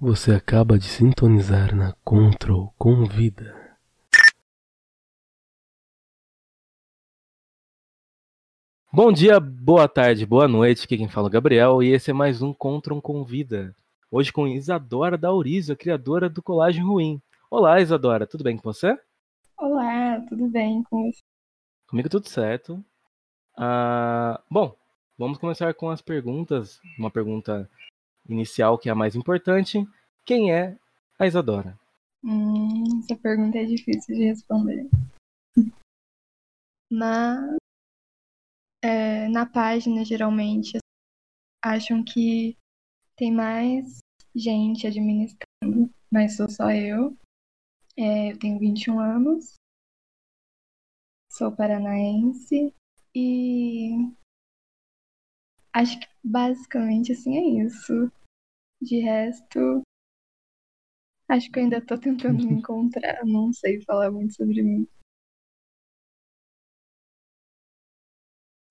[0.00, 3.78] Você acaba de sintonizar na Control Convida.
[8.92, 10.84] Bom dia, boa tarde, boa noite.
[10.84, 13.72] Aqui quem fala é o Gabriel e esse é mais um Control Convida.
[14.10, 17.22] Hoje com Isadora da Aurizo, a criadora do Colagem Ruim.
[17.52, 18.96] Olá, Isadora, tudo bem com você?
[19.58, 21.18] Olá, tudo bem com você?
[21.88, 22.82] Comigo tudo certo.
[23.58, 24.76] Ah, bom,
[25.18, 26.80] vamos começar com as perguntas.
[26.96, 27.68] Uma pergunta
[28.28, 29.84] inicial que é a mais importante.
[30.24, 30.78] Quem é
[31.18, 31.76] a Isadora?
[32.22, 34.88] Hum, essa pergunta é difícil de responder.
[36.88, 37.56] Mas
[38.80, 40.78] é, na página, geralmente,
[41.60, 42.56] acham que
[43.16, 43.98] tem mais
[44.36, 47.18] gente administrando, mas sou só eu.
[48.02, 49.56] É, eu tenho 21 anos,
[51.30, 52.74] sou paranaense
[53.14, 53.90] e
[55.74, 58.10] acho que basicamente assim é isso.
[58.80, 59.82] De resto,
[61.28, 64.88] acho que eu ainda tô tentando me encontrar, não sei falar muito sobre mim.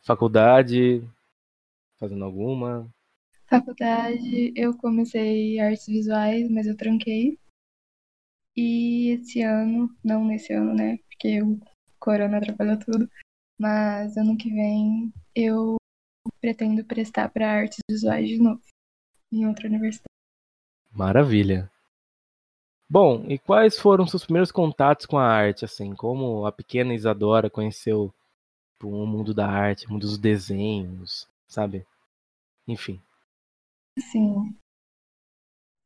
[0.03, 1.08] Faculdade,
[1.99, 2.89] fazendo alguma?
[3.47, 7.38] Faculdade, eu comecei artes visuais, mas eu tranquei.
[8.55, 10.97] E esse ano, não nesse ano, né?
[11.09, 11.59] Porque o
[12.00, 13.09] corona atrapalhou tudo.
[13.58, 15.75] Mas ano que vem eu
[16.39, 18.61] pretendo prestar para artes visuais de novo,
[19.31, 20.05] em outra universidade.
[20.92, 21.70] Maravilha.
[22.89, 25.94] Bom, e quais foram seus primeiros contatos com a arte, assim?
[25.95, 28.14] Como a pequena Isadora conheceu
[28.81, 31.86] o mundo da arte, o mundo dos desenhos, sabe?
[32.67, 33.00] Enfim.
[34.00, 34.55] Sim.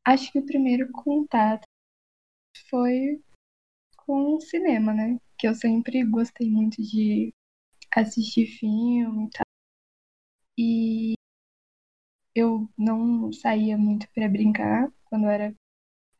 [0.05, 1.67] Acho que o primeiro contato
[2.69, 3.21] foi
[4.05, 5.19] com o cinema, né?
[5.37, 7.33] Que eu sempre gostei muito de
[7.95, 9.45] assistir filme e tal.
[10.57, 11.13] E
[12.35, 15.55] eu não saía muito para brincar quando eu era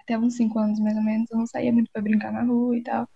[0.02, 2.78] até uns 5 anos mais ou menos, eu não saía muito para brincar na rua
[2.78, 3.10] e tal.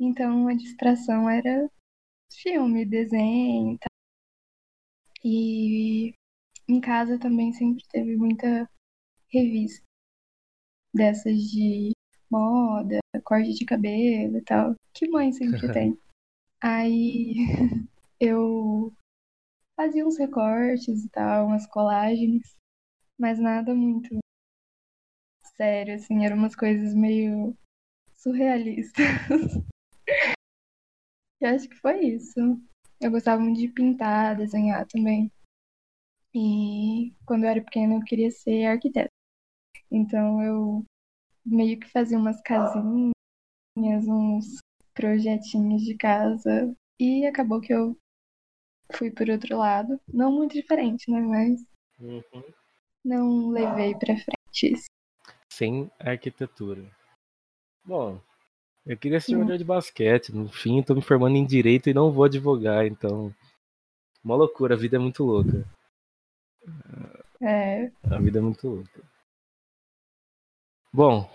[0.00, 1.70] Então a distração era
[2.32, 3.88] filme, desenho e tal.
[5.22, 6.14] E
[6.68, 8.70] em casa também sempre teve muita
[9.32, 9.84] revista
[10.92, 11.92] dessas de
[12.30, 15.98] moda, corte de cabelo e tal, que mãe sempre tem.
[16.62, 17.34] Aí
[18.20, 18.92] eu
[19.76, 22.56] fazia uns recortes e tal, umas colagens,
[23.18, 24.18] mas nada muito
[25.56, 27.56] sério, assim, eram umas coisas meio
[28.14, 29.04] surrealistas.
[31.40, 32.40] eu acho que foi isso.
[33.00, 35.30] Eu gostava muito de pintar, desenhar também.
[36.34, 39.10] E quando eu era pequena eu queria ser arquiteta.
[39.90, 40.84] Então eu
[41.46, 43.12] meio que fazia umas casinhas,
[43.76, 44.58] uns
[44.92, 46.74] projetinhos de casa.
[46.98, 47.96] E acabou que eu
[48.92, 50.00] fui por outro lado.
[50.12, 51.20] Não muito diferente, né?
[51.20, 51.64] Mas
[52.00, 52.44] uhum.
[53.04, 54.86] não levei pra frente isso.
[55.52, 56.84] Sem arquitetura.
[57.84, 58.20] Bom,
[58.84, 60.34] eu queria ser jogador de basquete.
[60.34, 63.34] No fim, tô me formando em direito e não vou advogar, então.
[64.24, 65.64] Uma loucura, a vida é muito louca.
[67.40, 67.90] É.
[68.10, 69.15] A vida é muito louca.
[70.92, 71.28] Bom.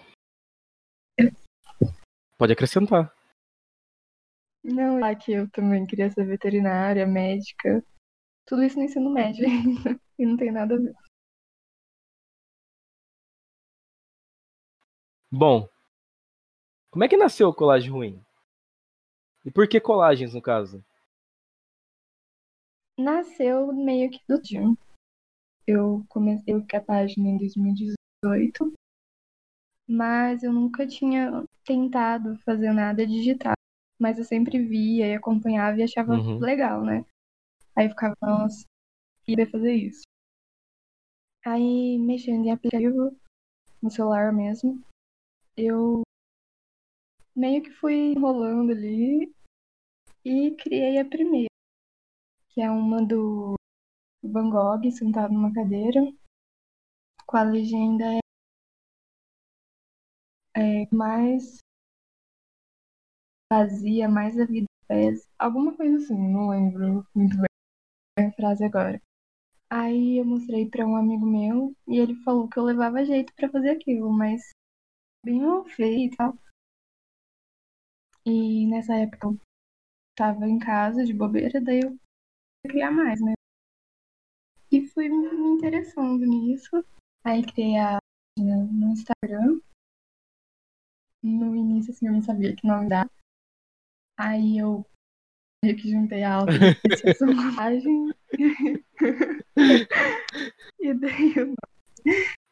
[2.38, 3.14] Pode acrescentar.
[4.64, 7.84] Não, lá que eu também queria ser veterinária, médica.
[8.46, 10.00] Tudo isso no ensino médio ainda.
[10.18, 10.94] e não tem nada a ver.
[15.32, 15.68] Bom.
[16.92, 18.26] Como é que nasceu o colagem ruim?
[19.46, 20.84] E por que colagens, no caso?
[22.98, 24.62] Nasceu meio que do dia.
[25.66, 28.74] Eu comecei a página em 2018,
[29.92, 33.54] mas eu nunca tinha tentado fazer nada digital.
[34.00, 36.40] Mas eu sempre via e acompanhava e achava Uhum.
[36.40, 37.06] legal, né?
[37.76, 38.66] Aí eu ficava, nossa,
[39.26, 40.04] queria fazer isso.
[41.46, 43.16] Aí, mexendo em aplicativo,
[43.82, 44.82] no celular mesmo,
[45.58, 46.04] eu
[47.36, 49.34] meio que fui enrolando ali
[50.24, 51.50] e criei a primeira,
[52.50, 53.56] que é uma do
[54.24, 56.02] Van Gogh sentado numa cadeira,
[57.26, 58.21] com a legenda
[60.62, 61.58] é, mais
[63.52, 65.28] vazia, mais a vida pesa.
[65.40, 69.02] Alguma coisa assim, não lembro muito bem a frase agora.
[69.70, 73.50] Aí eu mostrei pra um amigo meu e ele falou que eu levava jeito pra
[73.50, 74.50] fazer aquilo, mas
[75.26, 76.38] bem mal feito e tal.
[78.26, 79.40] E nessa época eu
[80.16, 81.98] tava em casa de bobeira, daí eu
[82.68, 83.34] criar mais, né?
[84.72, 86.86] E fui me interessando nisso.
[87.24, 87.98] Aí criei a
[88.38, 89.60] página no Instagram.
[91.24, 93.08] No início assim, eu não sabia que nome dar.
[94.18, 94.84] Aí eu
[95.64, 98.10] meio que juntei a alta depreciação colagem
[100.80, 101.56] e dei o nome.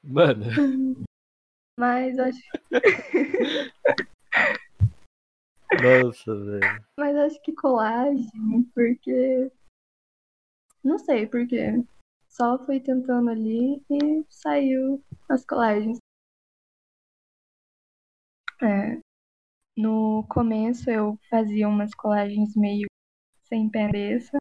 [0.04, 0.46] Mano,
[1.78, 2.40] Mas acho,
[5.82, 6.86] nossa, velho.
[6.98, 9.50] mas acho que colagem, porque.
[10.84, 11.84] Não sei, porque
[12.30, 15.98] só fui tentando ali e saiu as colagens.
[18.62, 19.00] É,
[19.78, 22.88] no começo eu fazia umas colagens meio
[23.46, 24.38] sem pé cabeça,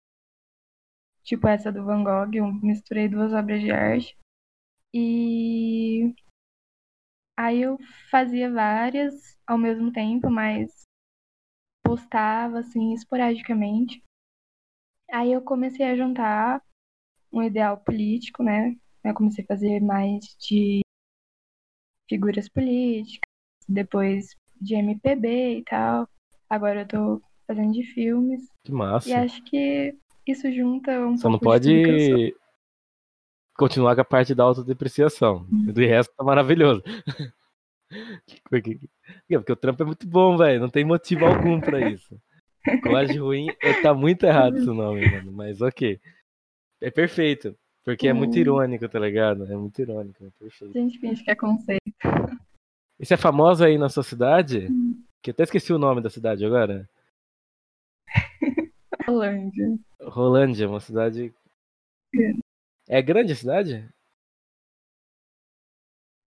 [1.22, 4.16] tipo essa do Van Gogh, eu misturei duas obras de arte.
[4.94, 6.14] E
[7.36, 7.78] aí eu
[8.10, 10.82] fazia várias ao mesmo tempo, mas
[11.84, 14.02] postava assim esporadicamente.
[15.12, 16.62] Aí eu comecei a juntar
[17.32, 18.76] um ideal político, né?
[19.04, 20.80] Eu comecei a fazer mais de
[22.08, 23.27] figuras políticas,
[23.68, 26.08] depois de MPB e tal.
[26.48, 28.42] Agora eu tô fazendo de filmes.
[28.64, 29.08] Que massa.
[29.08, 29.94] E acho que
[30.26, 31.68] isso junta um Só não pouco sou.
[31.68, 32.34] pode
[33.56, 35.46] continuar com a parte da autodepreciação.
[35.52, 35.66] Hum.
[35.72, 36.82] Do resto tá maravilhoso.
[38.50, 38.78] Porque,
[39.30, 40.60] porque o trampo é muito bom, velho.
[40.60, 42.20] Não tem motivo algum pra isso.
[42.82, 45.32] Colagem ruim, é, tá muito errado esse nome, mano.
[45.32, 45.98] Mas ok.
[46.82, 47.56] É perfeito.
[47.82, 48.40] Porque é muito Hum.
[48.40, 49.50] irônico, tá ligado?
[49.50, 50.72] É muito irônico, é A perfeito.
[50.74, 51.82] gente finge que é conceito.
[52.98, 54.66] Você é famosa aí na sua cidade?
[54.70, 55.04] Hum.
[55.22, 56.88] Que eu até esqueci o nome da cidade agora.
[59.08, 59.78] Holândia.
[60.00, 61.32] Rolândia, uma cidade.
[62.88, 63.88] É grande a cidade?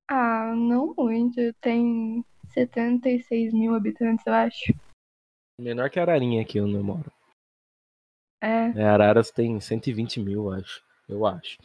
[0.10, 1.36] Ah, não muito.
[1.62, 2.24] Tem
[2.54, 4.74] 76 mil habitantes, eu acho.
[5.60, 7.12] Menor que Ararinha aqui onde eu moro.
[8.42, 10.84] É, É, Araras tem 120 mil, eu acho.
[11.08, 11.58] Eu acho.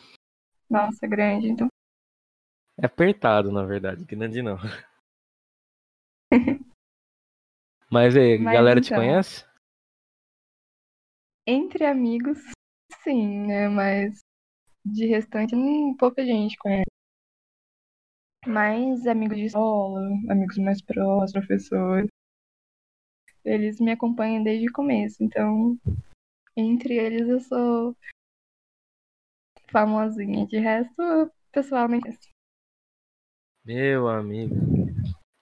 [0.69, 1.49] nossa, grande.
[1.49, 1.69] Então,
[2.79, 4.05] É apertado, na verdade.
[4.05, 4.57] Grande não.
[7.91, 8.99] Mas aí, Mas galera te então.
[8.99, 9.45] conhece?
[11.47, 12.39] entre amigos,
[13.05, 13.69] sim, né?
[13.69, 14.19] Mas
[14.85, 16.91] de restante, hum, pouca gente conhece.
[18.47, 20.01] Mas amigos de escola,
[20.31, 22.09] amigos mais próximos, professores,
[23.45, 25.23] eles me acompanham desde o começo.
[25.23, 25.79] Então,
[26.57, 27.97] entre eles eu sou
[29.71, 30.47] famosinha.
[30.47, 32.29] De resto, o pessoal nem conhece.
[33.65, 34.55] Meu amigo.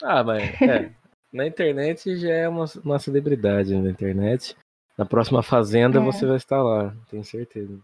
[0.04, 0.92] Ah, mas é.
[1.32, 4.54] Na internet já é uma, uma celebridade na internet.
[4.96, 6.04] Na próxima Fazenda É.
[6.04, 7.80] você vai estar lá, tenho certeza.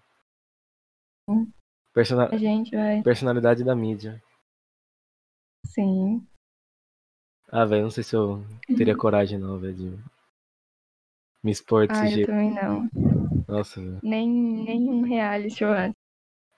[1.92, 4.22] Persona- A gente vai, personalidade da mídia.
[5.66, 6.24] sim.
[7.52, 8.44] Ah, velho, não sei se eu
[8.76, 9.98] teria coragem não, velho, de
[11.42, 12.26] me expor desse Ah, eu jeito.
[12.28, 12.88] também não.
[13.48, 13.98] Nossa, velho.
[14.04, 15.94] Nem, nem um reality eu acho.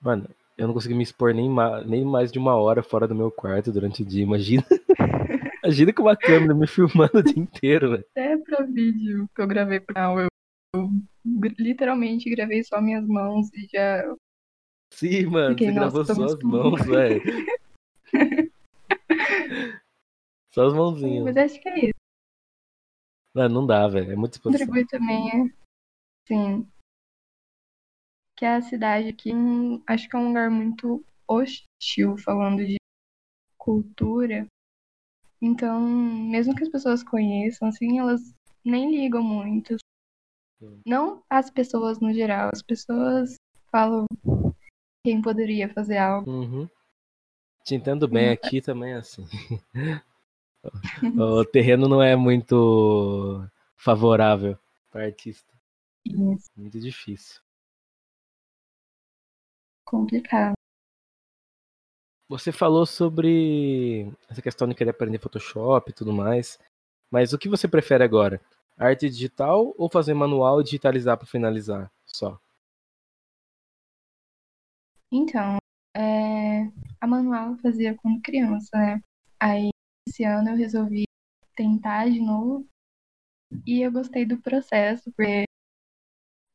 [0.02, 0.28] Mano,
[0.58, 3.30] eu não consegui me expor nem, ma- nem mais de uma hora fora do meu
[3.30, 4.22] quarto durante o dia.
[4.22, 4.62] Imagina.
[5.62, 8.04] Imagina com uma câmera me filmando o dia inteiro, velho.
[8.10, 10.28] Até pra vídeo que eu gravei pra eu,
[10.74, 10.90] eu
[11.58, 14.02] literalmente gravei só minhas mãos e já.
[14.92, 17.22] Sim, mano, Fiquei, você gravou só as muito mãos, velho.
[20.54, 21.24] Só as mãozinhas.
[21.24, 22.02] Mas acho que é isso.
[23.34, 24.12] Não, não dá, velho.
[24.12, 24.66] É muita exposição.
[24.66, 25.54] Contribui também, é.
[26.28, 26.68] Sim.
[28.36, 32.76] Que a cidade aqui, hum, acho que é um lugar muito hostil, falando de
[33.56, 34.46] cultura.
[35.42, 38.20] Então, mesmo que as pessoas conheçam, assim, elas
[38.64, 39.76] nem ligam muito.
[40.60, 40.80] Sim.
[40.86, 43.34] Não as pessoas no geral, as pessoas
[43.72, 44.06] falam
[45.04, 46.30] quem poderia fazer algo.
[46.30, 46.68] Uhum.
[47.64, 48.32] Te entendo bem, Hum.
[48.32, 49.26] aqui também é assim.
[51.18, 53.44] o terreno não é muito
[53.76, 54.56] favorável
[54.92, 55.52] para artista.
[56.06, 57.40] Isso, Muito difícil.
[59.84, 60.54] complicado.
[62.32, 66.58] Você falou sobre essa questão de querer aprender Photoshop e tudo mais.
[67.10, 68.40] Mas o que você prefere agora?
[68.74, 72.40] Arte digital ou fazer manual e digitalizar para finalizar só?
[75.12, 75.58] Então,
[75.94, 79.02] é, a manual eu fazia quando criança, né?
[79.38, 79.68] Aí,
[80.08, 81.04] esse ano eu resolvi
[81.54, 82.66] tentar de novo.
[83.66, 85.44] E eu gostei do processo, porque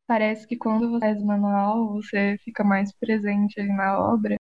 [0.07, 4.37] parece que quando você faz manual, você fica mais presente ali na obra.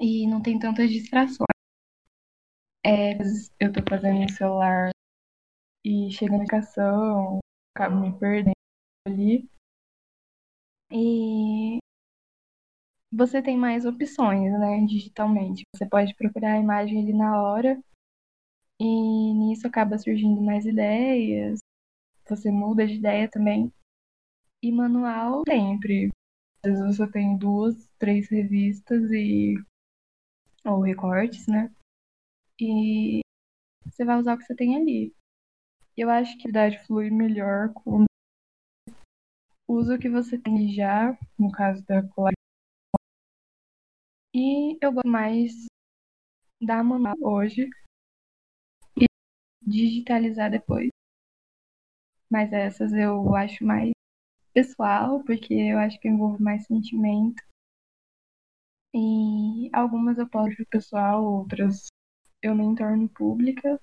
[0.00, 1.46] E não tem tantas distrações.
[2.84, 3.18] É,
[3.60, 4.90] eu tô fazendo no celular
[5.84, 7.38] e chega a notificação,
[7.74, 8.52] acabo me perdendo
[9.06, 9.48] ali.
[10.90, 11.78] E
[13.12, 15.64] você tem mais opções, né, digitalmente.
[15.74, 17.80] Você pode procurar a imagem ali na hora
[18.80, 21.58] e nisso acaba surgindo mais ideias.
[22.28, 23.72] Você muda de ideia também.
[24.62, 26.10] E manual sempre.
[26.64, 29.56] Às vezes você tem duas, três revistas e
[30.70, 31.72] ou recortes, né?
[32.60, 33.20] E
[33.84, 35.14] você vai usar o que você tem ali.
[35.96, 38.06] Eu acho que a atividade flui melhor quando
[39.68, 42.34] usa o que você tem já, no caso da colagem.
[44.34, 45.66] E eu gosto mais
[46.60, 47.68] da manual hoje
[48.96, 49.06] e
[49.62, 50.88] digitalizar depois.
[52.30, 53.90] Mas essas eu acho mais
[54.52, 57.42] pessoal, porque eu acho que envolve mais sentimento.
[59.00, 61.86] E algumas eu posto pessoal, outras
[62.42, 63.80] eu nem torno pública.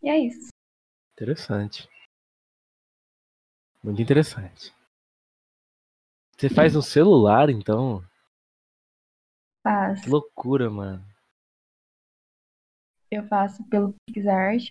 [0.00, 0.50] E é isso.
[1.14, 1.88] Interessante.
[3.82, 4.72] Muito interessante.
[6.38, 8.00] Você faz no celular, então?
[9.64, 10.04] Faço.
[10.04, 11.04] Que loucura, mano.
[13.10, 14.70] Eu faço pelo PixArt,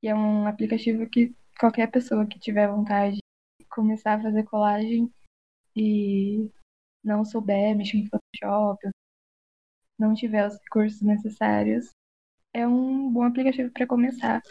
[0.00, 3.16] que é um aplicativo que qualquer pessoa que tiver vontade
[3.60, 5.12] de começar a fazer colagem
[5.74, 6.48] e
[7.06, 8.90] não souber mexer em Photoshop,
[9.96, 11.90] não tiver os recursos necessários,
[12.52, 14.42] é um bom aplicativo para começar.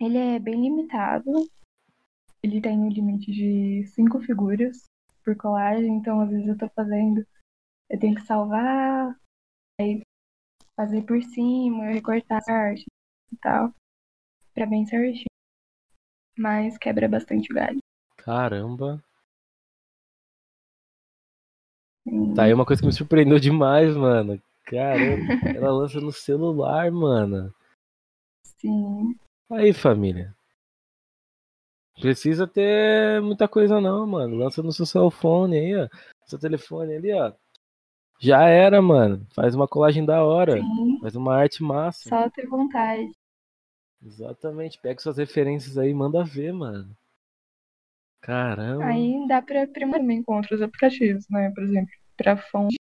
[0.00, 1.30] Ele é bem limitado.
[2.42, 4.84] Ele tem um limite de cinco figuras
[5.22, 7.26] por colagem, então às vezes eu tô fazendo,
[7.90, 9.18] eu tenho que salvar,
[9.80, 10.00] aí
[10.76, 12.84] fazer por cima, recortar arte
[13.32, 13.74] e tal,
[14.54, 15.24] pra bem certinho.
[16.38, 17.78] Mas quebra bastante o galho.
[18.16, 19.02] Caramba.
[22.34, 24.40] Tá aí uma coisa que me surpreendeu demais, mano.
[24.64, 27.52] Caramba, ela lança no celular, mano.
[28.42, 29.14] Sim.
[29.50, 30.34] Aí, família.
[32.00, 34.36] Precisa ter muita coisa não, mano.
[34.36, 35.88] Lança no seu phone aí, ó.
[36.26, 37.32] Seu telefone ali, ó.
[38.20, 39.26] Já era, mano.
[39.34, 40.60] Faz uma colagem da hora.
[40.60, 40.98] Sim.
[41.00, 42.08] Faz uma arte massa.
[42.08, 43.10] Só ter vontade.
[44.04, 44.80] Exatamente.
[44.80, 46.96] Pega suas referências aí e manda ver, mano.
[48.20, 48.84] Caramba.
[48.84, 51.50] Aí dá pra aprimorar também com outros aplicativos, né?
[51.54, 52.76] Por exemplo, pra fonte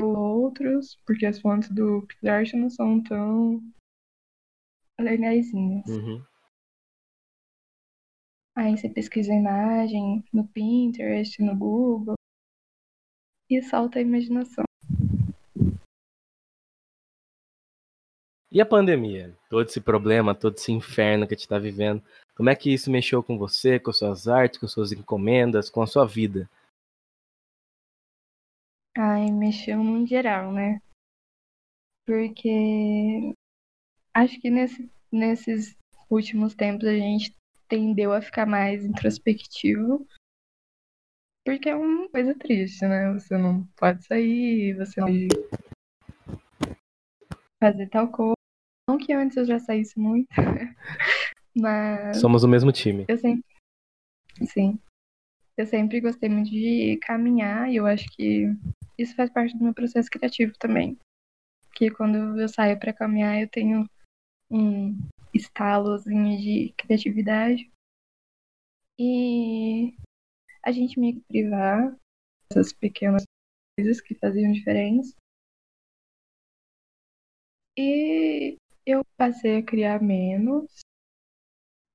[0.00, 3.62] e outros, porque as fontes do PixArt não são tão
[5.00, 5.86] legaisinhas.
[5.88, 6.24] Uhum.
[8.54, 12.14] Aí você pesquisa a imagem no Pinterest, no Google
[13.48, 14.64] e solta a imaginação.
[18.50, 19.34] E a pandemia?
[19.48, 22.02] Todo esse problema, todo esse inferno que a gente tá vivendo.
[22.34, 25.86] Como é que isso mexeu com você, com suas artes, com suas encomendas, com a
[25.86, 26.48] sua vida?
[28.96, 30.80] Ai, mexeu no geral, né?
[32.06, 33.34] Porque
[34.14, 35.76] acho que nesse, nesses
[36.10, 37.34] últimos tempos a gente
[37.68, 40.06] tendeu a ficar mais introspectivo.
[41.44, 43.12] Porque é uma coisa triste, né?
[43.14, 45.28] Você não pode sair, você não pode
[47.62, 48.34] fazer tal coisa.
[48.88, 50.28] Não que antes eu já saísse muito,
[51.54, 53.04] mas Somos o mesmo time.
[53.08, 53.44] eu sempre.
[54.46, 54.78] Sim.
[55.56, 58.46] Eu sempre gostei muito de caminhar e eu acho que
[58.96, 60.98] isso faz parte do meu processo criativo também.
[61.74, 63.88] Que quando eu saio pra caminhar eu tenho
[64.50, 64.96] um
[65.34, 67.70] estalozinho de criatividade.
[68.98, 69.94] E
[70.64, 71.96] a gente meio que privar
[72.50, 73.24] essas pequenas
[73.76, 75.14] coisas que faziam diferença.
[77.76, 80.81] E eu passei a criar menos.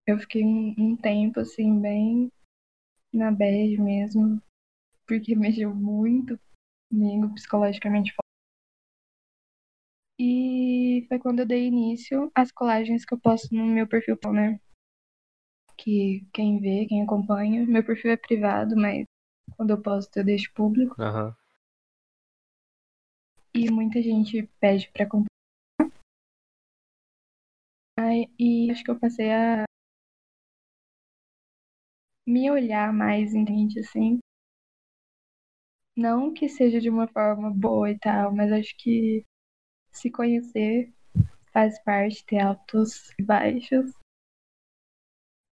[0.07, 2.31] Eu fiquei um, um tempo assim, bem
[3.13, 4.41] na bad mesmo,
[5.05, 6.39] porque mexeu muito
[6.89, 8.13] comigo psicologicamente.
[10.17, 14.59] E foi quando eu dei início às colagens que eu posto no meu perfil, né?
[15.77, 19.03] Que quem vê, quem acompanha, meu perfil é privado, mas
[19.57, 20.99] quando eu posto eu deixo público.
[20.99, 21.35] Aham.
[23.53, 25.27] E muita gente pede pra acompanhar.
[27.99, 29.67] Aí, e acho que eu passei a
[32.27, 34.19] me olhar mais, entende, assim.
[35.95, 39.25] Não que seja de uma forma boa e tal, mas acho que
[39.91, 40.93] se conhecer
[41.51, 43.91] faz parte, ter altos e baixos.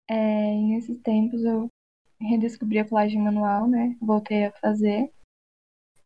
[0.07, 0.15] É,
[0.61, 1.67] nesses tempos eu
[2.21, 3.97] redescobri a colagem manual, né?
[3.99, 5.11] Voltei a fazer.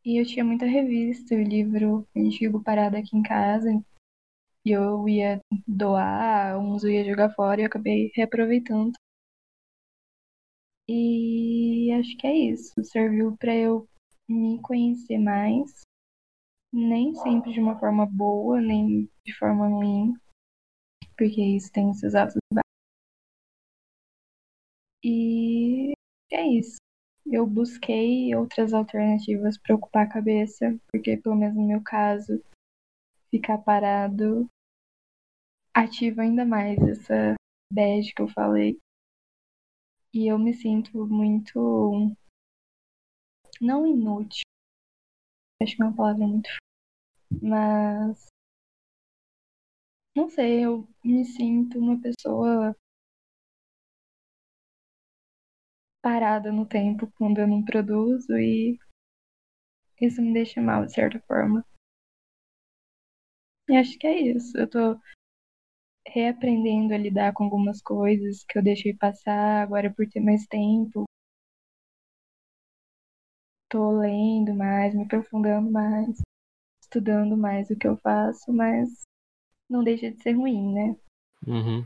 [0.06, 3.70] E eu tinha muita revista e livro antigo parado aqui em casa.
[4.66, 8.94] E eu ia doar, uns eu ia jogar fora e eu acabei reaproveitando.
[10.92, 12.84] E acho que é isso.
[12.84, 13.88] Serviu para eu
[14.28, 15.82] me conhecer mais.
[16.74, 20.16] Nem sempre de uma forma boa, nem de forma ruim.
[21.16, 22.70] Porque isso tem seus altos e baixos.
[25.04, 25.94] E
[26.32, 26.78] é isso.
[27.24, 32.44] Eu busquei outras alternativas para ocupar a cabeça, porque pelo menos no meu caso,
[33.30, 34.50] ficar parado
[35.72, 37.36] ativa ainda mais essa
[37.72, 38.80] bad que eu falei.
[40.14, 42.16] E eu me sinto muito.
[43.62, 44.44] Não inútil.
[45.62, 46.50] Acho que é uma palavra muito.
[47.42, 48.28] Mas.
[50.16, 52.76] não sei, eu me sinto uma pessoa
[56.02, 58.78] parada no tempo quando eu não produzo e
[60.02, 61.64] isso me deixa mal de certa forma.
[63.70, 64.58] E acho que é isso.
[64.58, 65.00] Eu tô
[66.14, 71.06] reaprendendo a lidar com algumas coisas que eu deixei passar agora por ter mais tempo.
[73.70, 76.18] Tô lendo mais, me aprofundando mais,
[76.82, 78.90] estudando mais o que eu faço, mas
[79.70, 80.96] não deixa de ser ruim, né?
[81.46, 81.86] Uhum.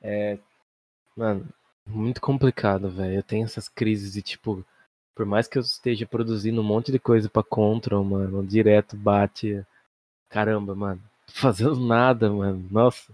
[0.00, 0.38] É.
[1.16, 1.48] Mano,
[1.86, 3.16] muito complicado, velho.
[3.16, 4.64] Eu tenho essas crises de tipo.
[5.14, 9.64] Por mais que eu esteja produzindo um monte de coisa pra Control, mano, direto bate.
[10.28, 11.02] Caramba, mano.
[11.28, 12.66] Fazendo nada, mano.
[12.70, 13.12] Nossa.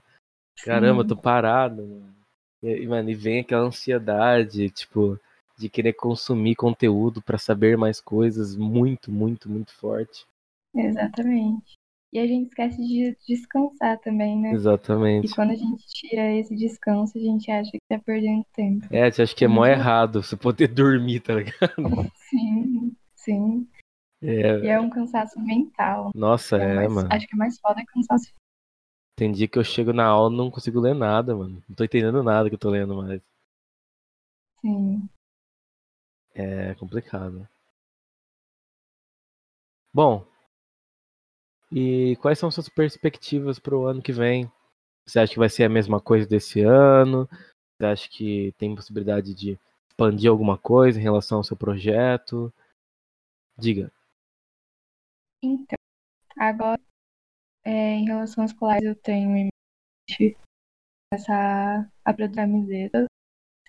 [0.64, 2.14] Caramba, tô parado, mano.
[2.62, 5.18] E, mano, e vem aquela ansiedade, tipo,
[5.56, 10.26] de querer consumir conteúdo para saber mais coisas muito, muito, muito forte.
[10.74, 11.78] Exatamente.
[12.12, 14.50] E a gente esquece de descansar também, né?
[14.50, 15.28] Exatamente.
[15.28, 18.86] E quando a gente tira esse descanso, a gente acha que tá perdendo tempo.
[18.90, 21.52] É, acha que é mó errado você poder dormir, tá ligado?
[22.28, 23.68] Sim, sim.
[24.22, 24.58] É.
[24.60, 26.10] E é um cansaço mental.
[26.14, 27.08] Nossa, é, é mais, mano.
[27.12, 28.32] Acho que é mais foda é cansaço
[29.16, 31.62] Tem dia que eu chego na aula e não consigo ler nada, mano.
[31.68, 33.22] Não tô entendendo nada que eu tô lendo mais.
[34.60, 35.08] Sim.
[36.34, 37.48] É complicado.
[39.92, 40.24] Bom,
[41.72, 44.50] e quais são suas perspectivas para o ano que vem?
[45.06, 47.28] Você acha que vai ser a mesma coisa desse ano?
[47.76, 49.58] Você acha que tem possibilidade de
[49.88, 52.52] expandir alguma coisa em relação ao seu projeto?
[53.56, 53.92] Diga.
[55.42, 55.78] Então,
[56.38, 56.80] agora,
[57.64, 59.50] é, em relação às colares, eu tenho em
[60.10, 60.36] mente
[61.10, 63.06] começar a produzir camisetas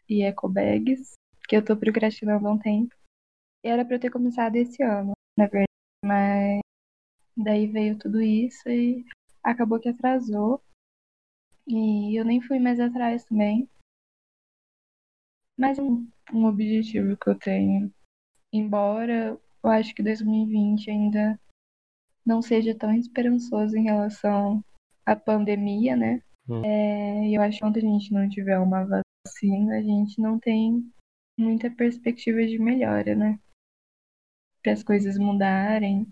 [0.09, 1.13] e eco bags,
[1.47, 2.95] que eu tô procrastinando há um tempo.
[3.63, 5.67] E era para eu ter começado esse ano, na verdade,
[6.05, 6.61] mas
[7.37, 9.05] daí veio tudo isso e
[9.43, 10.61] acabou que atrasou.
[11.67, 13.69] E eu nem fui mais atrás também.
[15.57, 17.93] Mas um, um objetivo que eu tenho,
[18.51, 21.39] embora eu acho que 2020 ainda
[22.25, 24.63] não seja tão esperançoso em relação
[25.05, 26.21] à pandemia, né?
[26.47, 26.63] Hum.
[26.65, 30.83] É, eu acho que quando a gente não tiver uma vacina, a gente não tem
[31.37, 33.39] muita perspectiva de melhora, né?
[34.61, 36.07] Para as coisas mudarem.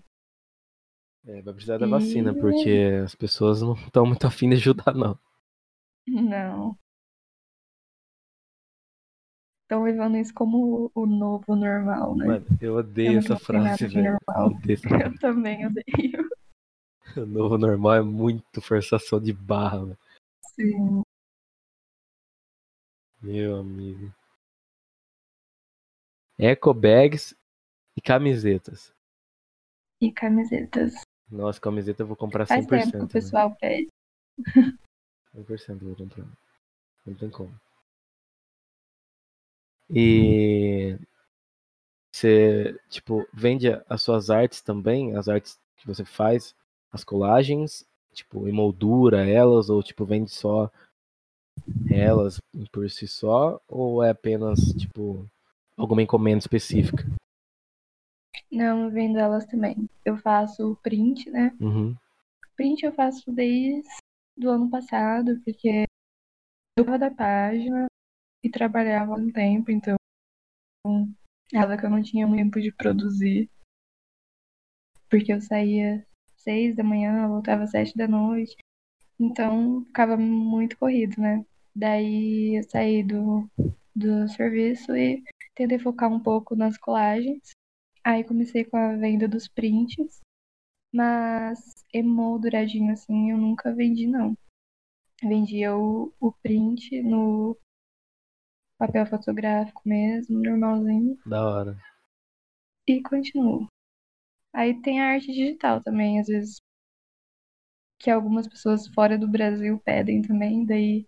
[1.26, 1.90] É, vai precisar da e...
[1.90, 5.20] vacina, porque as pessoas não estão muito afim de ajudar, não.
[6.08, 6.78] Não.
[9.70, 12.26] Estão levando isso como o novo normal, né?
[12.26, 14.18] Mano, eu odeio eu essa frase, velho.
[14.18, 14.50] Eu,
[15.06, 16.28] eu também odeio.
[17.18, 19.98] O novo normal é muito forçação de barra, velho.
[20.56, 21.02] Sim.
[23.22, 24.12] Meu amigo.
[26.38, 27.36] Eco bags
[27.96, 28.92] e camisetas.
[30.02, 30.94] E camisetas.
[31.30, 32.70] Nossa, camiseta eu vou comprar 100%.
[32.70, 33.56] Faz tempo que o pessoal né?
[33.60, 33.88] pede.
[35.36, 36.26] 100% eu vou comprar.
[37.06, 37.69] Não tem como.
[39.92, 40.98] E
[42.12, 46.56] você, tipo, vende as suas artes também, as artes que você faz,
[46.92, 50.70] as colagens, tipo, emoldura elas, ou tipo, vende só
[51.90, 52.40] elas
[52.72, 55.26] por si só, ou é apenas, tipo,
[55.78, 57.06] alguma encomenda específica?
[58.52, 59.90] Não, eu vendo elas também.
[60.04, 61.56] Eu faço print, né?
[61.60, 61.96] Uhum.
[62.56, 63.88] Print eu faço desde
[64.36, 65.86] do ano passado, porque
[66.78, 67.89] eu tava da página
[68.44, 69.96] e trabalhava um tempo, então
[71.54, 73.50] ela que eu não tinha muito tempo de produzir.
[75.10, 76.06] Porque eu saía
[76.38, 78.56] seis da manhã, voltava sete da noite.
[79.20, 81.46] Então ficava muito corrido, né?
[81.76, 83.50] Daí eu saí do,
[83.96, 85.24] do serviço e
[85.56, 87.52] tentei focar um pouco nas colagens.
[88.04, 90.22] Aí comecei com a venda dos prints,
[90.94, 94.38] mas emolduradinho assim eu nunca vendi não.
[95.22, 97.58] Vendia o, o print no
[98.80, 101.20] papel fotográfico mesmo, normalzinho.
[101.26, 101.78] Da hora.
[102.88, 103.68] E continuo.
[104.54, 106.58] Aí tem a arte digital também, às vezes
[108.00, 111.06] que algumas pessoas fora do Brasil pedem também, daí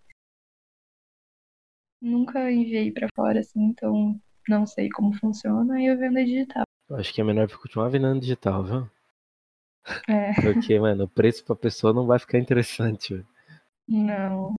[2.00, 6.64] nunca enviei para fora assim, então não sei como funciona e eu vendo a digital.
[6.90, 8.90] Eu acho que é melhor continuar vendendo digital, viu?
[10.06, 10.32] É.
[10.42, 13.24] Porque, mano, o preço pra pessoa não vai ficar interessante.
[13.88, 14.54] Não.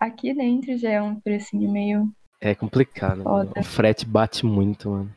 [0.00, 2.12] Aqui dentro já é um precinho meio.
[2.44, 3.22] É complicado.
[3.24, 5.14] O frete bate muito, mano.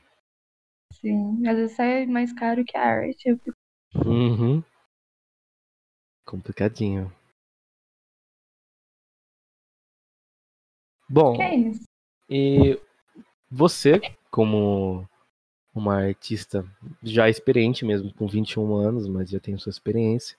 [0.94, 3.28] Sim, às vezes sai mais caro que a arte.
[3.28, 3.58] Eu fico...
[3.96, 4.64] Uhum.
[6.24, 7.12] Complicadinho.
[11.10, 11.84] Bom, é isso.
[12.30, 12.80] e
[13.50, 15.08] você, como
[15.74, 16.64] uma artista
[17.02, 20.38] já experiente mesmo, com 21 anos, mas já tem sua experiência.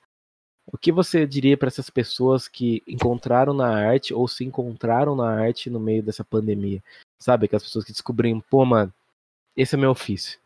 [0.67, 5.31] O que você diria para essas pessoas que encontraram na arte ou se encontraram na
[5.31, 6.83] arte no meio dessa pandemia?
[7.19, 8.93] Sabe, aquelas pessoas que descobriram, pô, mano,
[9.57, 10.39] esse é meu ofício.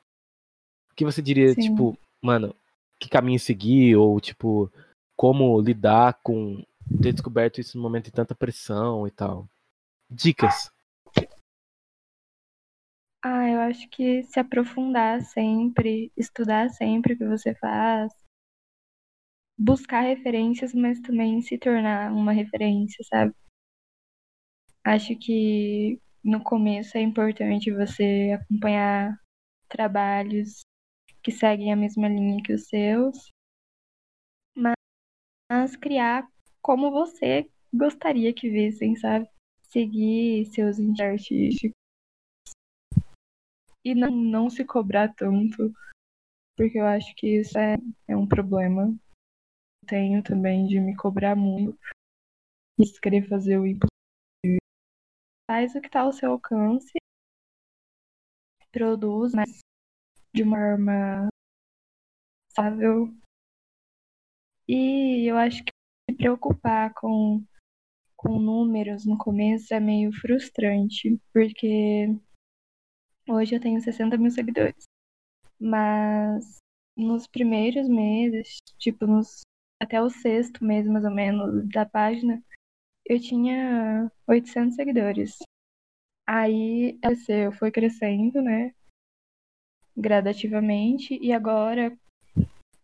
[0.93, 1.63] O que você diria, Sim.
[1.63, 2.55] tipo, mano,
[2.99, 4.71] que caminho seguir ou tipo
[5.17, 6.65] como lidar com
[7.03, 9.49] ter descoberto isso no momento de tanta pressão e tal?
[10.11, 10.71] Dicas.
[13.23, 18.13] Ah, eu acho que se aprofundar sempre, estudar sempre o que você faz,
[19.61, 23.35] buscar referências, mas também se tornar uma referência, sabe?
[24.83, 29.21] Acho que no começo é importante você acompanhar
[29.69, 30.63] trabalhos
[31.23, 33.29] que seguem a mesma linha que os seus,
[34.57, 36.27] mas criar
[36.63, 39.29] como você gostaria que vissem, sabe?
[39.63, 41.77] Seguir seus artísticos
[43.85, 45.71] e não, não se cobrar tanto,
[46.57, 47.77] porque eu acho que isso é,
[48.09, 48.95] é um problema.
[49.91, 51.77] Tenho também de me cobrar muito
[52.79, 54.61] e querer fazer o impossível.
[55.51, 56.93] Faz o que está ao seu alcance,
[58.71, 59.59] produz, mas
[60.33, 61.29] de uma forma
[62.55, 63.13] sável.
[64.69, 65.73] E eu acho que
[66.09, 67.45] se preocupar com,
[68.17, 72.07] com números no começo é meio frustrante, porque
[73.29, 74.85] hoje eu tenho 60 mil seguidores.
[75.59, 76.59] Mas
[76.97, 79.41] nos primeiros meses, tipo, nos,
[79.81, 82.43] até o sexto mês mais ou menos da página,
[83.07, 85.39] eu tinha 800 seguidores.
[86.27, 88.73] Aí ela foi crescendo, né?
[90.01, 91.97] gradativamente e agora,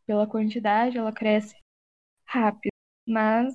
[0.06, 1.56] pela quantidade, ela cresce
[2.26, 2.70] rápido.
[3.06, 3.54] Mas,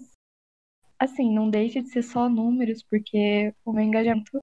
[1.00, 4.40] assim, não deixa de ser só números, porque o meu engajamento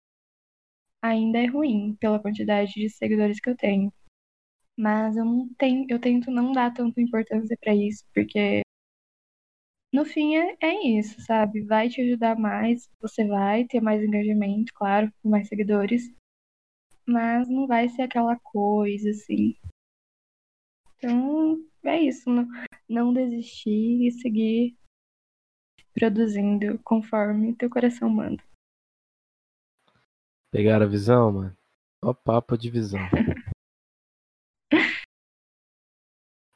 [1.03, 3.93] ainda é ruim pela quantidade de seguidores que eu tenho.
[4.77, 8.63] Mas eu não tenho, eu tento não dar tanta importância para isso, porque
[9.93, 11.63] no fim é, é isso, sabe?
[11.63, 16.13] Vai te ajudar mais, você vai ter mais engajamento, claro, com mais seguidores,
[17.07, 19.57] mas não vai ser aquela coisa assim.
[20.97, 22.29] Então, é isso.
[22.29, 22.47] Não,
[22.89, 24.77] não desistir e seguir
[25.95, 28.43] produzindo conforme teu coração manda.
[30.51, 31.57] Pegaram a visão, mano?
[32.03, 33.01] Ó papo de visão.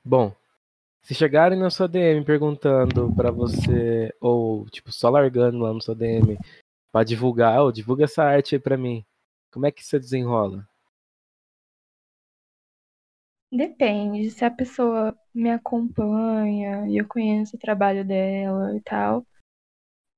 [0.05, 0.35] Bom,
[1.03, 5.95] se chegarem na sua DM perguntando para você, ou tipo, só largando lá no sua
[5.95, 6.39] DM
[6.93, 9.05] para divulgar, oh, divulga essa arte aí pra mim.
[9.51, 10.67] Como é que você desenrola?
[13.51, 19.27] Depende, se a pessoa me acompanha e eu conheço o trabalho dela e tal,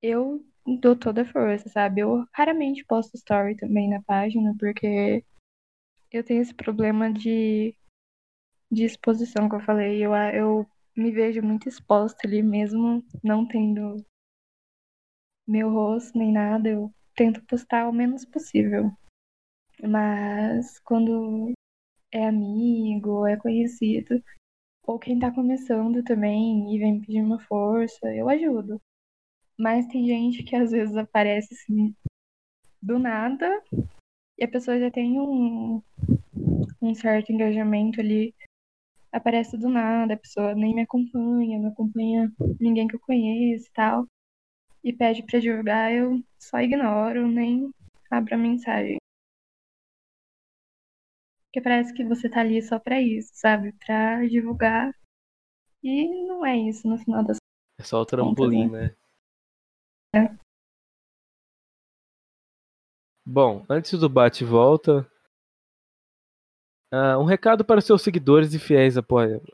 [0.00, 0.44] eu
[0.80, 2.00] dou toda a força, sabe?
[2.00, 5.24] Eu raramente posto story também na página, porque
[6.12, 7.74] eu tenho esse problema de,
[8.70, 10.04] de exposição que eu falei.
[10.04, 10.66] Eu, eu
[10.96, 14.04] me vejo muito exposta ali, mesmo não tendo
[15.46, 18.90] meu rosto nem nada, eu tento postar o menos possível.
[19.83, 21.52] Mas quando
[22.12, 24.22] é amigo, é conhecido,
[24.87, 28.80] ou quem tá começando também e vem pedir uma força, eu ajudo.
[29.59, 31.94] Mas tem gente que às vezes aparece assim
[32.83, 33.62] do nada
[34.38, 35.83] e a pessoa já tem um,
[36.83, 38.35] um certo engajamento ali.
[39.14, 43.72] Aparece do nada, a pessoa nem me acompanha, não acompanha ninguém que eu conheço e
[43.72, 44.09] tal.
[44.83, 47.70] E pede pra divulgar, eu só ignoro, nem
[48.11, 48.96] abro a mensagem.
[51.46, 53.72] Porque parece que você tá ali só pra isso, sabe?
[53.87, 54.92] Pra divulgar.
[55.81, 57.37] E não é isso no final das
[57.79, 58.96] É só o trampolim, contas, né?
[60.12, 60.24] né?
[60.24, 60.44] É.
[63.24, 65.09] Bom, antes do bate e volta,
[66.94, 69.52] uh, um recado para seus seguidores e fiéis apoiadores.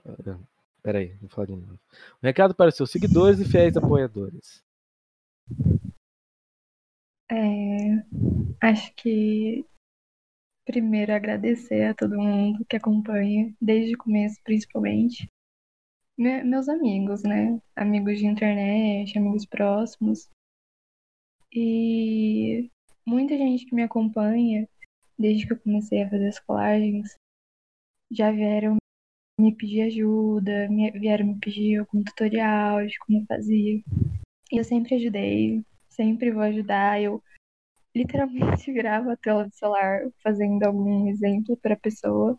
[0.82, 1.78] Peraí, vou falar de novo.
[2.22, 4.62] Um recado para seus seguidores e fiéis apoiadores.
[7.30, 8.04] É,
[8.60, 9.64] acho que
[10.64, 15.28] primeiro agradecer a todo mundo que acompanha, desde o começo principalmente.
[16.16, 17.60] Me meus amigos, né?
[17.76, 20.28] Amigos de internet, amigos próximos.
[21.52, 22.70] E
[23.04, 24.68] muita gente que me acompanha
[25.18, 27.16] desde que eu comecei a fazer as colagens
[28.10, 28.76] já vieram
[29.38, 33.82] me pedir ajuda, me, vieram me pedir algum tutorial de como fazia.
[34.52, 37.00] E eu sempre ajudei, sempre vou ajudar.
[37.00, 37.22] Eu
[37.94, 42.38] literalmente gravo a tela do celular fazendo algum exemplo para a pessoa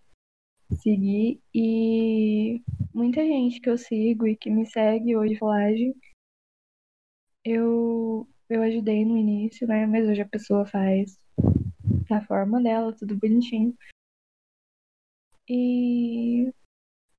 [0.82, 2.62] seguir e
[2.94, 5.94] muita gente que eu sigo e que me segue hoje colagem
[7.44, 9.86] eu eu ajudei no início, né?
[9.86, 11.18] Mas hoje a pessoa faz
[12.10, 13.74] da forma dela, tudo bonitinho.
[15.54, 16.50] E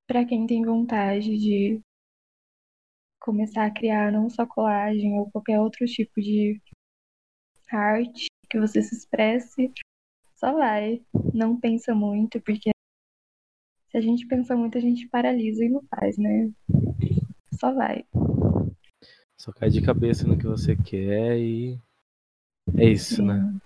[0.07, 1.79] para quem tem vontade de
[3.21, 6.59] começar a criar não só colagem ou qualquer outro tipo de
[7.71, 9.71] arte que você se expresse,
[10.33, 11.05] só vai.
[11.31, 12.71] Não pensa muito, porque
[13.91, 16.51] se a gente pensa muito, a gente paralisa e não faz, né?
[17.59, 18.03] Só vai.
[19.37, 21.79] Só cai de cabeça no que você quer e.
[22.75, 23.27] É isso, Sim.
[23.27, 23.59] né?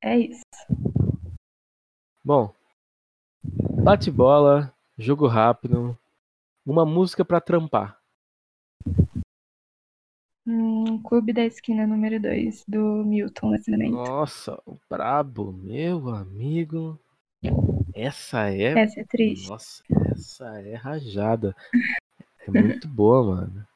[0.00, 0.44] É isso.
[2.24, 2.54] Bom,
[3.84, 5.96] bate bola, jogo rápido,
[6.64, 8.00] uma música pra trampar.
[10.46, 13.92] Hum, Clube da Esquina número 2, do Milton Nascimento.
[13.92, 16.98] Nossa, o brabo, meu amigo.
[17.94, 18.72] Essa é.
[18.72, 19.50] Essa é triste.
[19.50, 21.54] Nossa, essa é rajada.
[22.40, 23.68] É muito boa, mano.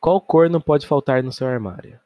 [0.00, 2.00] Qual cor não pode faltar no seu armário?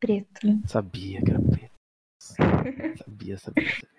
[0.00, 0.62] Preto.
[0.66, 1.76] Sabia que era preto.
[2.18, 3.95] Sabia, sabia, sabia.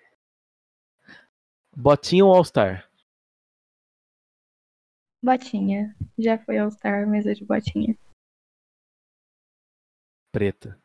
[1.80, 2.90] Botinha ou All-Star?
[5.22, 5.94] Botinha.
[6.18, 7.96] Já foi All Star, mas é de botinha.
[10.32, 10.76] Preta.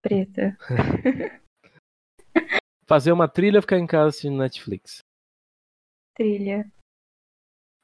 [0.00, 0.56] Preta.
[2.88, 5.00] Fazer uma trilha ou ficar em casa assistindo Netflix?
[6.14, 6.72] Trilha.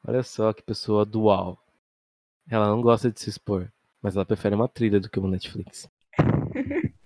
[0.07, 1.63] Olha só que pessoa dual.
[2.49, 5.91] Ela não gosta de se expor, mas ela prefere uma trilha do que uma Netflix.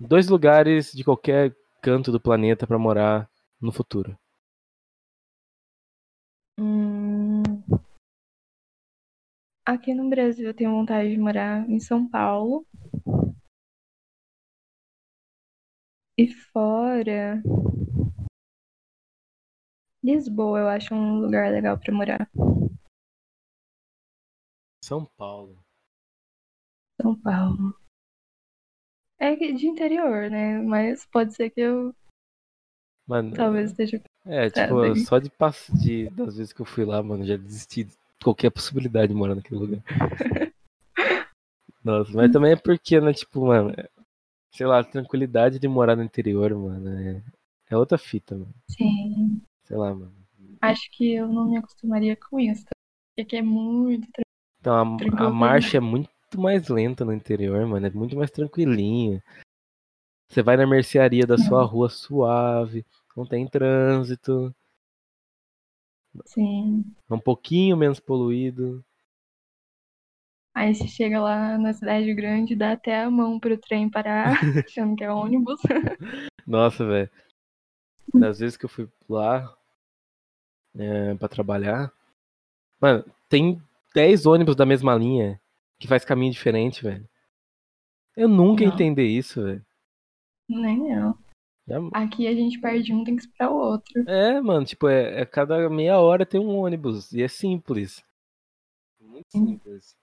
[0.00, 3.28] Dois lugares de qualquer canto do planeta pra morar
[3.60, 4.16] no futuro.
[6.58, 7.42] hum.
[9.66, 12.66] Aqui no Brasil eu tenho vontade de morar em São Paulo.
[16.16, 17.42] E fora.
[20.02, 22.30] Lisboa, eu acho um lugar legal pra morar.
[24.82, 25.62] São Paulo.
[27.00, 27.87] São Paulo.
[29.18, 30.58] É de interior, né?
[30.60, 31.94] Mas pode ser que eu
[33.06, 34.02] Mano, talvez esteja.
[34.26, 34.94] é, Tá, tipo, bem.
[34.96, 38.50] só de passo de das vezes que eu fui lá, mano, já desisti de qualquer
[38.50, 39.82] possibilidade de morar naquele lugar.
[41.82, 43.88] Nossa, mas também é porque, né, tipo, mano, é-
[44.52, 47.22] sei lá, a tranquilidade de morar no interior, mano, é,
[47.70, 48.54] é outra fita, mano.
[48.70, 49.40] Sim.
[49.64, 50.12] Sei lá, mano.
[50.60, 52.64] Acho que eu não me acostumaria com isso.
[52.64, 54.10] Porque aqui é muito.
[54.12, 54.22] tra-
[54.60, 57.86] Então a, Tranquilo a marcha é muito mais lenta no interior, mano.
[57.86, 59.22] É muito mais tranquilinha.
[60.28, 62.84] Você vai na mercearia da sua rua suave,
[63.16, 64.54] não tem trânsito,
[66.24, 66.84] Sim.
[67.08, 68.84] é um pouquinho menos poluído.
[70.54, 74.32] Aí você chega lá na cidade grande, dá até a mão pro trem parar,
[74.66, 75.60] achando que é ônibus.
[76.46, 77.10] Nossa, velho.
[78.12, 79.56] Das vezes que eu fui lá
[80.74, 81.92] é, pra trabalhar,
[82.80, 83.62] mano, tem
[83.94, 85.40] 10 ônibus da mesma linha
[85.78, 87.08] que faz caminho diferente, velho.
[88.16, 88.72] Eu nunca Não.
[88.72, 89.64] entender isso, velho.
[90.48, 91.14] Nem eu.
[91.66, 94.08] Já- Aqui a gente perde um, tem que esperar o outro.
[94.08, 97.12] É, mano, tipo, é, é cada meia hora tem um ônibus.
[97.12, 98.02] E é simples.
[99.00, 99.46] Muito Sim.
[99.46, 99.96] simples.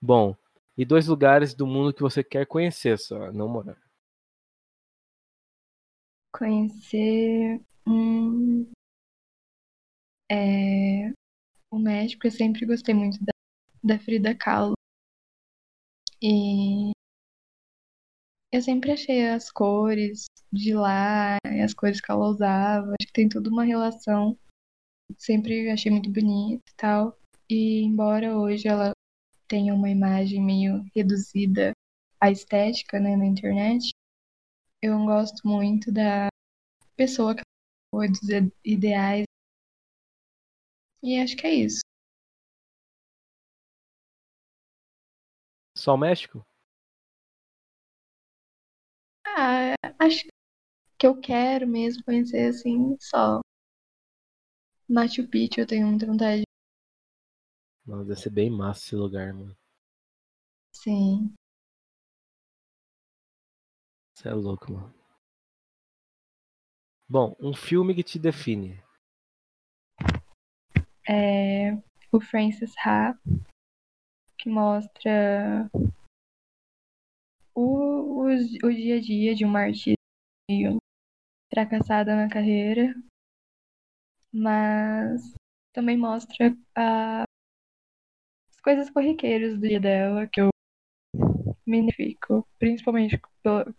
[0.00, 0.36] Bom,
[0.76, 3.78] e dois lugares do mundo que você quer conhecer só, não morar.
[6.32, 7.60] Conhecer.
[7.86, 8.70] Hum,
[10.30, 11.10] é,
[11.70, 13.33] o México, eu sempre gostei muito da,
[13.84, 14.74] da Frida Kahlo.
[16.20, 16.92] E
[18.52, 23.28] eu sempre achei as cores de lá, as cores que ela usava, acho que tem
[23.28, 24.38] toda uma relação.
[25.18, 27.18] Sempre achei muito bonito e tal.
[27.50, 28.92] E embora hoje ela
[29.48, 31.72] tenha uma imagem meio reduzida
[32.20, 33.92] à estética, né, na internet,
[34.82, 36.28] eu gosto muito da
[36.96, 39.24] pessoa que ela foi, dos ide- ideais.
[41.02, 41.82] E acho que é isso.
[45.84, 46.42] Só o México?
[49.26, 50.26] Ah, acho
[50.98, 53.42] que eu quero mesmo conhecer assim só.
[54.88, 56.44] Machu Picchu eu tenho muita vontade.
[57.84, 59.54] Nossa, deve ser bem massa esse lugar, mano.
[60.72, 61.34] Sim.
[64.14, 64.94] Você é louco, mano.
[67.06, 68.82] Bom, um filme que te define.
[71.06, 71.76] É
[72.10, 73.18] o Francis Ha,
[74.44, 75.70] que mostra
[77.54, 79.96] o, o, o dia a dia de uma artista
[81.50, 82.94] fracassada na carreira,
[84.32, 85.32] mas
[85.72, 87.24] também mostra a-
[88.50, 90.48] as coisas corriqueiras do dia dela que eu
[91.66, 93.74] me identifico, principalmente pela.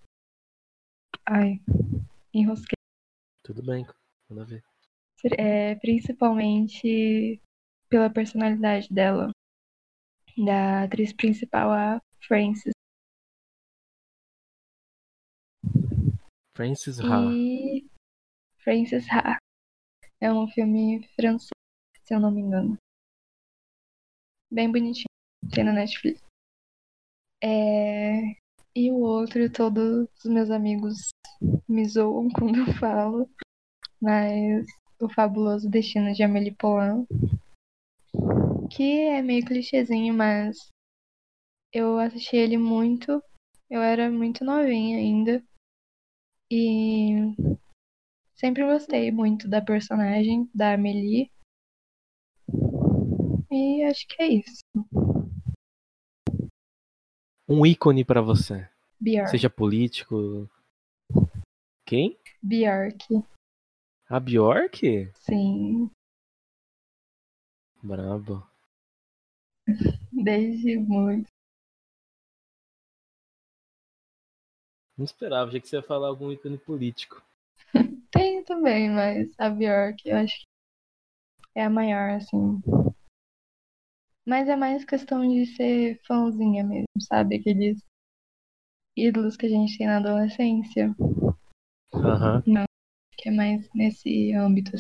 [1.28, 1.60] Ai,
[2.34, 2.76] enrosquei.
[3.44, 3.86] Tudo bem,
[4.30, 4.64] manda ver.
[5.38, 7.42] É, principalmente
[7.90, 9.32] pela personalidade dela,
[10.38, 12.74] da atriz principal, a Frances.
[16.56, 17.32] Francis Ha.
[17.34, 17.86] E
[18.64, 19.38] Frances Ha.
[20.20, 21.50] É um filme francês,
[22.04, 22.78] se eu não me engano.
[24.52, 25.06] Bem bonitinho.
[25.54, 26.22] Tem na Netflix.
[27.44, 28.36] É...
[28.74, 31.10] E o outro, todos os meus amigos
[31.68, 33.30] me zoam quando eu falo.
[34.02, 34.66] Mas
[35.00, 37.06] o Fabuloso Destino de Amélie Poulain.
[38.76, 40.58] Que é meio clichêzinho, mas
[41.72, 43.24] eu assisti ele muito.
[43.70, 45.42] Eu era muito novinha ainda.
[46.52, 47.16] E
[48.36, 51.32] sempre gostei muito da personagem da Amélie.
[53.50, 54.66] E acho que é isso.
[57.48, 58.68] Um ícone para você.
[59.00, 59.30] Bjork.
[59.30, 60.50] Seja político.
[61.86, 62.20] Quem?
[62.44, 63.24] Bjork.
[64.10, 65.14] A Bjork?
[65.16, 65.90] Sim.
[67.82, 68.46] Brabo.
[70.12, 71.28] Desde muito.
[74.98, 77.22] Não esperava, achei que você ia falar algum ícone político.
[78.12, 80.46] Tem também, mas a Bjork eu acho que
[81.56, 82.62] é a maior, assim.
[84.26, 87.36] Mas é mais questão de ser fãzinha mesmo, sabe?
[87.36, 87.80] Aqueles
[88.96, 90.96] ídolos que a gente tem na adolescência.
[91.94, 92.42] Aham.
[93.18, 94.72] Que é mais nesse âmbito.
[94.76, 94.80] assim.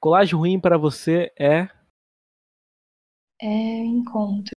[0.00, 1.68] Colagem ruim para você é.
[3.44, 4.52] É encontro,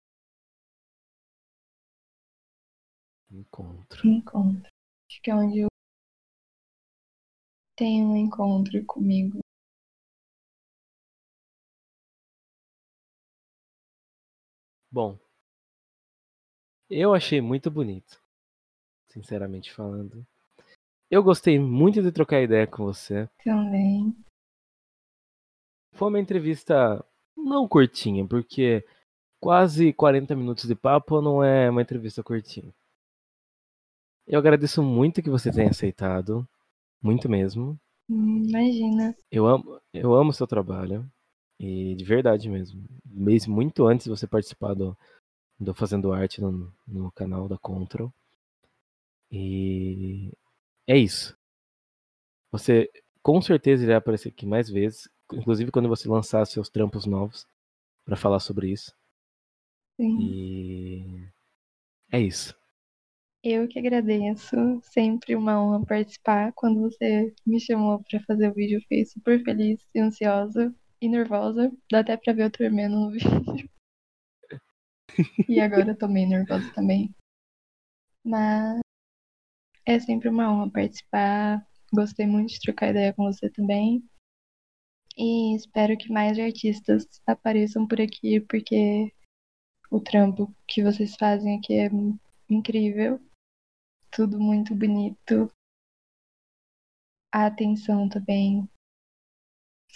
[3.31, 4.05] Encontro.
[4.07, 4.69] encontro.
[5.09, 5.67] Acho que é onde eu
[7.77, 9.39] tenho um encontro comigo.
[14.91, 15.17] Bom,
[16.89, 18.21] eu achei muito bonito,
[19.07, 20.27] sinceramente falando.
[21.09, 23.29] Eu gostei muito de trocar ideia com você.
[23.43, 24.13] Também.
[25.93, 27.03] Foi uma entrevista
[27.43, 28.83] não curtinha, porque
[29.39, 32.73] quase 40 minutos de papo não é uma entrevista curtinha.
[34.25, 36.47] Eu agradeço muito que você tenha aceitado,
[37.01, 37.77] muito mesmo.
[38.09, 39.15] Hum, Imagina.
[39.29, 41.05] Eu amo, eu amo seu trabalho.
[41.59, 42.83] E de verdade mesmo.
[43.05, 44.97] Mesmo muito antes de você participar do,
[45.59, 48.11] do Fazendo Arte no, no canal da Control.
[49.31, 50.31] E
[50.87, 51.37] é isso.
[52.51, 52.89] Você
[53.21, 55.09] com certeza irá aparecer aqui mais vezes.
[55.31, 57.47] Inclusive quando você lançar seus trampos novos
[58.05, 58.93] para falar sobre isso.
[59.99, 60.17] Sim.
[60.19, 61.29] E
[62.11, 62.55] é isso.
[63.43, 64.55] Eu que agradeço.
[64.83, 66.53] Sempre uma honra participar.
[66.53, 71.09] Quando você me chamou para fazer o vídeo, eu fiquei super feliz e ansiosa e
[71.09, 71.71] nervosa.
[71.91, 73.69] Dá até pra ver eu tremendo no vídeo.
[75.47, 77.13] E agora eu tô meio nervosa também.
[78.23, 78.79] Mas
[79.85, 81.67] é sempre uma honra participar.
[81.93, 84.03] Gostei muito de trocar ideia com você também.
[85.15, 89.13] E espero que mais artistas apareçam por aqui, porque
[89.91, 91.89] o trampo que vocês fazem aqui é
[92.49, 93.19] incrível.
[94.11, 95.51] Tudo muito bonito.
[97.31, 98.67] A atenção também.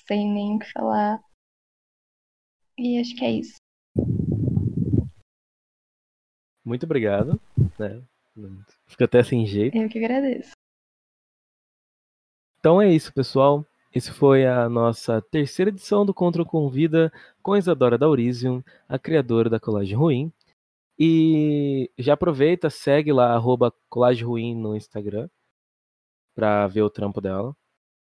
[0.08, 1.20] Sem nem o que falar.
[2.78, 3.58] E acho que é isso.
[6.64, 7.42] Muito obrigado.
[7.80, 8.04] Né?
[8.86, 9.76] Fica até sem jeito.
[9.76, 10.52] Eu que agradeço.
[12.60, 13.66] Então é isso, pessoal.
[13.98, 19.60] Esse foi a nossa terceira edição do Contra Convida com Isadora Daurisium, a criadora da
[19.60, 20.32] Colagem Ruim.
[21.00, 25.28] E já aproveita, segue lá, arroba Colagem Ruim no Instagram,
[26.36, 27.58] pra ver o trampo dela.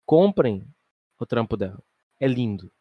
[0.04, 0.68] Comprem
[1.20, 1.84] o trampo dela.
[2.20, 2.72] É lindo.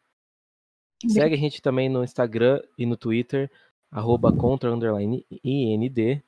[1.07, 3.47] Segue a gente também no Instagram e no Twitter,
[3.91, 6.23] arroba contra underline IND.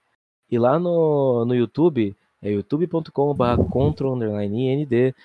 [0.52, 5.16] E lá no, no YouTube, é youtube.com.br contra underline IND.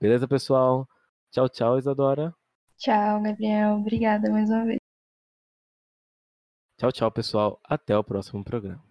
[0.00, 0.86] Beleza, pessoal?
[1.30, 2.34] Tchau, tchau, Isadora.
[2.78, 3.76] Tchau, Gabriel.
[3.78, 4.78] Obrigada mais uma vez.
[6.78, 7.60] Tchau, tchau, pessoal.
[7.64, 8.87] Até o próximo programa.